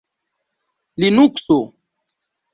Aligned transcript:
linukso 0.99 1.59